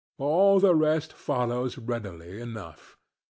All 0.17 0.59
the 0.59 0.73
rest 0.73 1.13
follows 1.13 1.77
readily 1.77 2.41
enough. 2.41 2.97